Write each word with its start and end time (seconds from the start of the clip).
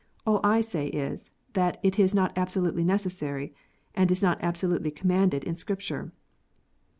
All 0.25 0.39
I 0.43 0.61
say 0.61 0.87
is, 0.87 1.29
that 1.53 1.79
it 1.83 1.99
is 1.99 2.15
not 2.15 2.35
absolutely 2.35 2.83
necessary, 2.83 3.53
and 3.93 4.09
is 4.09 4.23
not 4.23 4.39
absolutely 4.41 4.89
commanded 4.89 5.43
in 5.43 5.57
Scripture. 5.57 6.11